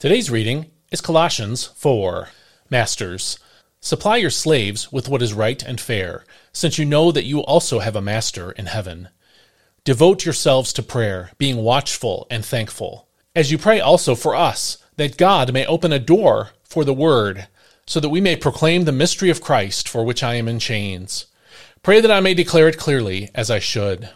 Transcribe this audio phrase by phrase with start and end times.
[0.00, 2.28] Today's reading is Colossians 4.
[2.70, 3.36] Masters,
[3.80, 7.80] supply your slaves with what is right and fair, since you know that you also
[7.80, 9.08] have a master in heaven.
[9.82, 15.16] Devote yourselves to prayer, being watchful and thankful, as you pray also for us, that
[15.16, 17.48] God may open a door for the word,
[17.84, 21.26] so that we may proclaim the mystery of Christ for which I am in chains.
[21.82, 24.10] Pray that I may declare it clearly as I should.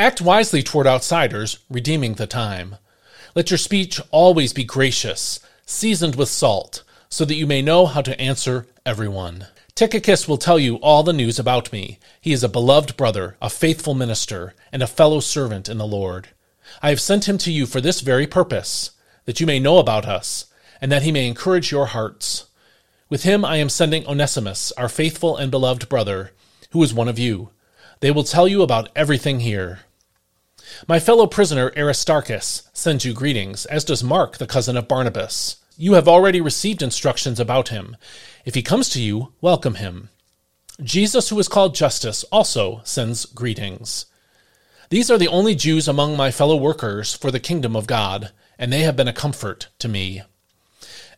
[0.00, 2.74] Act wisely toward outsiders, redeeming the time.
[3.38, 8.02] Let your speech always be gracious, seasoned with salt, so that you may know how
[8.02, 9.46] to answer everyone.
[9.76, 12.00] Tychicus will tell you all the news about me.
[12.20, 16.30] He is a beloved brother, a faithful minister, and a fellow servant in the Lord.
[16.82, 18.90] I have sent him to you for this very purpose,
[19.24, 20.46] that you may know about us,
[20.80, 22.48] and that he may encourage your hearts.
[23.08, 26.32] With him I am sending Onesimus, our faithful and beloved brother,
[26.70, 27.50] who is one of you.
[28.00, 29.82] They will tell you about everything here.
[30.86, 35.56] My fellow prisoner Aristarchus sends you greetings, as does Mark, the cousin of Barnabas.
[35.76, 37.96] You have already received instructions about him.
[38.44, 40.10] If he comes to you, welcome him.
[40.80, 44.06] Jesus, who is called Justus, also sends greetings.
[44.90, 48.72] These are the only Jews among my fellow workers for the kingdom of God, and
[48.72, 50.22] they have been a comfort to me.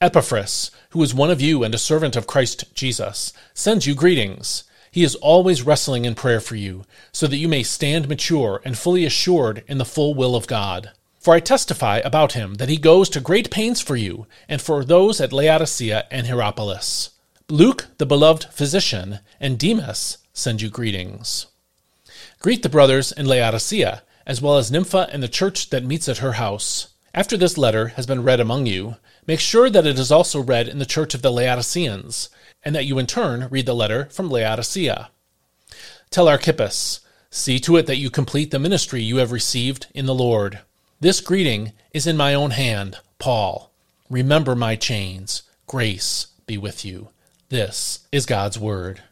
[0.00, 4.64] Epaphras, who is one of you and a servant of Christ Jesus, sends you greetings.
[4.94, 8.78] He is always wrestling in prayer for you, so that you may stand mature and
[8.78, 10.92] fully assured in the full will of God.
[11.18, 14.84] For I testify about him that he goes to great pains for you, and for
[14.84, 17.10] those at Laodicea and Hierapolis.
[17.48, 21.46] Luke, the beloved physician, and Demas send you greetings.
[22.38, 26.18] Greet the brothers in Laodicea, as well as Nympha and the church that meets at
[26.18, 26.86] her house.
[27.12, 28.94] After this letter has been read among you,
[29.26, 32.28] make sure that it is also read in the church of the Laodiceans,
[32.64, 35.10] and that you in turn read the letter from Laodicea.
[36.10, 40.14] Tell Archippus, see to it that you complete the ministry you have received in the
[40.14, 40.60] Lord.
[41.00, 43.72] This greeting is in my own hand, Paul.
[44.08, 45.42] Remember my chains.
[45.66, 47.08] Grace be with you.
[47.48, 49.02] This is God's Word.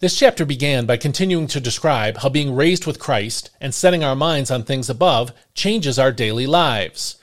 [0.00, 4.14] This chapter began by continuing to describe how being raised with Christ and setting our
[4.14, 7.16] minds on things above changes our daily lives.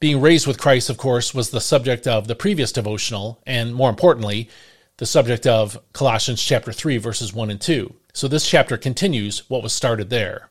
[0.00, 3.90] Being raised with Christ, of course, was the subject of the previous devotional, and more
[3.90, 4.48] importantly,
[4.98, 7.94] the subject of Colossians chapter 3 verses 1 and 2.
[8.14, 10.48] So this chapter continues what was started there.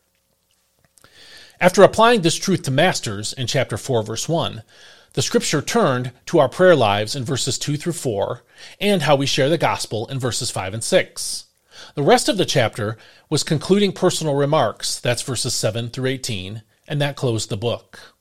[1.60, 4.62] After applying this truth to masters in chapter 4 verse 1,
[5.14, 8.44] the scripture turned to our prayer lives in verses 2 through 4
[8.80, 11.46] and how we share the gospel in verses 5 and 6.
[11.96, 12.98] The rest of the chapter
[13.30, 18.14] was concluding personal remarks, that's verses 7 through 18, and that closed the book.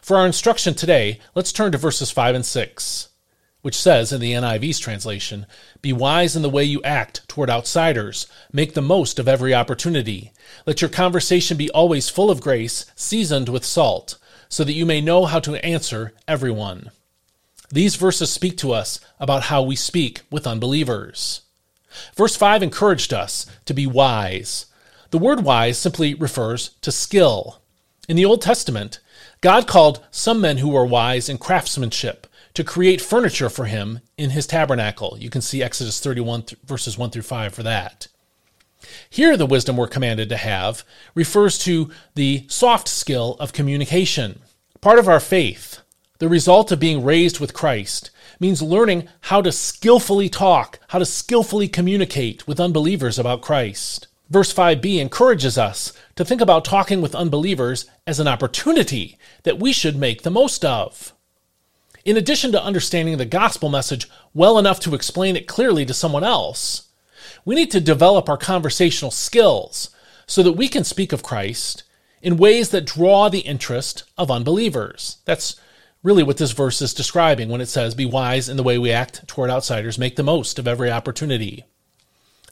[0.00, 3.07] For our instruction today, let's turn to verses 5 and 6
[3.62, 5.46] which says in the NIV's translation,
[5.82, 8.26] Be wise in the way you act toward outsiders.
[8.52, 10.32] Make the most of every opportunity.
[10.66, 14.16] Let your conversation be always full of grace, seasoned with salt,
[14.48, 16.90] so that you may know how to answer everyone.
[17.70, 21.42] These verses speak to us about how we speak with unbelievers.
[22.14, 24.66] Verse 5 encouraged us to be wise.
[25.10, 27.60] The word wise simply refers to skill.
[28.08, 29.00] In the Old Testament,
[29.40, 32.26] God called some men who were wise in craftsmanship
[32.58, 35.16] to create furniture for him in his tabernacle.
[35.20, 38.08] You can see Exodus 31 verses 1 through 5 for that.
[39.08, 40.82] Here, the wisdom we're commanded to have
[41.14, 44.40] refers to the soft skill of communication.
[44.80, 45.82] Part of our faith,
[46.18, 48.10] the result of being raised with Christ,
[48.40, 54.08] means learning how to skillfully talk, how to skillfully communicate with unbelievers about Christ.
[54.30, 59.72] Verse 5b encourages us to think about talking with unbelievers as an opportunity that we
[59.72, 61.14] should make the most of.
[62.08, 66.24] In addition to understanding the gospel message well enough to explain it clearly to someone
[66.24, 66.88] else,
[67.44, 69.90] we need to develop our conversational skills
[70.26, 71.82] so that we can speak of Christ
[72.22, 75.18] in ways that draw the interest of unbelievers.
[75.26, 75.60] That's
[76.02, 78.90] really what this verse is describing when it says, Be wise in the way we
[78.90, 81.66] act toward outsiders, make the most of every opportunity.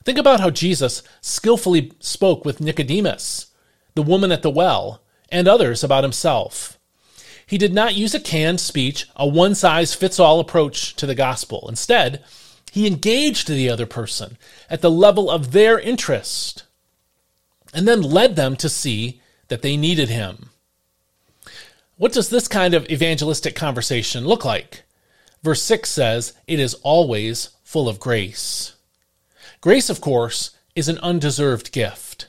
[0.04, 3.46] Think about how Jesus skillfully spoke with Nicodemus,
[3.94, 5.00] the woman at the well,
[5.30, 6.75] and others about himself.
[7.46, 11.14] He did not use a canned speech, a one size fits all approach to the
[11.14, 11.66] gospel.
[11.68, 12.24] Instead,
[12.72, 14.36] he engaged the other person
[14.68, 16.64] at the level of their interest
[17.72, 20.50] and then led them to see that they needed him.
[21.96, 24.82] What does this kind of evangelistic conversation look like?
[25.42, 28.74] Verse 6 says, It is always full of grace.
[29.60, 32.26] Grace, of course, is an undeserved gift.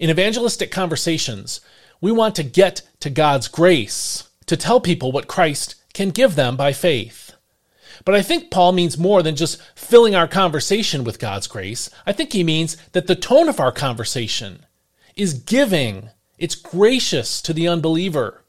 [0.00, 1.60] In evangelistic conversations,
[2.00, 6.56] we want to get to God's grace to tell people what Christ can give them
[6.56, 7.32] by faith.
[8.04, 11.90] But I think Paul means more than just filling our conversation with God's grace.
[12.06, 14.64] I think he means that the tone of our conversation
[15.16, 18.44] is giving, it's gracious to the unbeliever.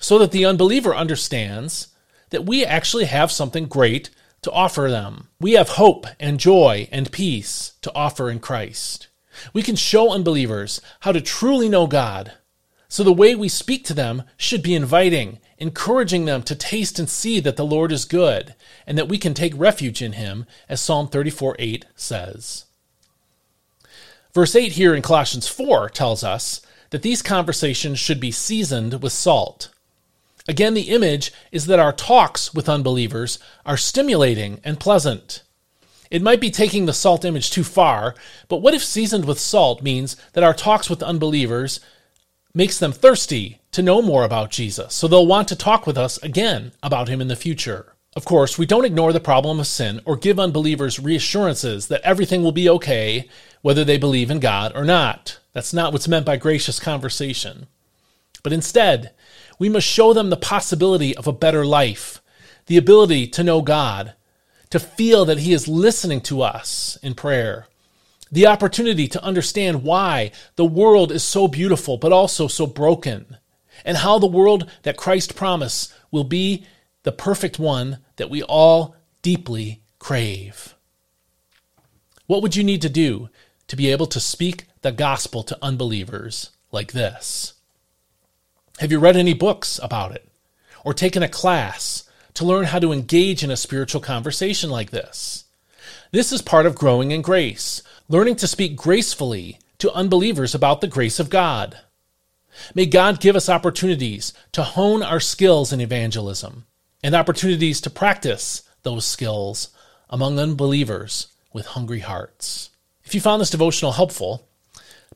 [0.00, 1.88] so that the unbeliever understands
[2.28, 4.10] that we actually have something great
[4.42, 5.28] to offer them.
[5.40, 9.08] We have hope and joy and peace to offer in Christ.
[9.54, 12.32] We can show unbelievers how to truly know God.
[12.88, 17.08] So the way we speak to them should be inviting, encouraging them to taste and
[17.08, 18.54] see that the Lord is good
[18.86, 22.64] and that we can take refuge in him, as Psalm 34 8 says.
[24.32, 26.60] Verse 8 here in Colossians 4 tells us
[26.90, 29.70] that these conversations should be seasoned with salt.
[30.46, 35.42] Again, the image is that our talks with unbelievers are stimulating and pleasant.
[36.10, 38.14] It might be taking the salt image too far,
[38.48, 41.80] but what if seasoned with salt means that our talks with unbelievers
[42.54, 46.18] makes them thirsty to know more about Jesus, so they'll want to talk with us
[46.18, 47.94] again about him in the future.
[48.16, 52.44] Of course, we don't ignore the problem of sin or give unbelievers reassurances that everything
[52.44, 53.28] will be okay
[53.60, 55.40] whether they believe in God or not.
[55.52, 57.66] That's not what's meant by gracious conversation.
[58.44, 59.12] But instead,
[59.58, 62.22] we must show them the possibility of a better life,
[62.66, 64.14] the ability to know God,
[64.70, 67.66] to feel that He is listening to us in prayer,
[68.34, 73.36] the opportunity to understand why the world is so beautiful but also so broken,
[73.84, 76.66] and how the world that Christ promised will be
[77.04, 80.74] the perfect one that we all deeply crave.
[82.26, 83.28] What would you need to do
[83.68, 87.54] to be able to speak the gospel to unbelievers like this?
[88.78, 90.28] Have you read any books about it?
[90.84, 92.02] Or taken a class
[92.34, 95.44] to learn how to engage in a spiritual conversation like this?
[96.14, 100.86] This is part of growing in grace, learning to speak gracefully to unbelievers about the
[100.86, 101.80] grace of God.
[102.72, 106.66] May God give us opportunities to hone our skills in evangelism
[107.02, 109.70] and opportunities to practice those skills
[110.08, 112.70] among unbelievers with hungry hearts.
[113.02, 114.46] If you found this devotional helpful,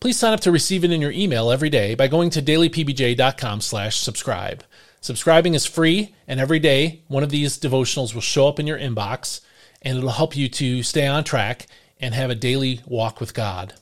[0.00, 3.60] Please sign up to receive it in your email every day by going to dailypbj.com
[3.60, 4.62] slash subscribe.
[5.00, 8.78] Subscribing is free, and every day one of these devotionals will show up in your
[8.78, 9.40] inbox,
[9.82, 11.66] and it'll help you to stay on track
[12.00, 13.74] and have a daily walk with God.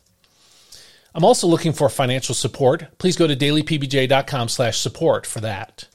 [1.14, 2.98] I'm also looking for financial support.
[2.98, 5.88] Please go to dailypbj.com slash support for that.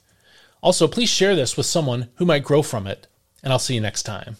[0.62, 3.06] Also, please share this with someone who might grow from it,
[3.42, 4.36] and I'll see you next time.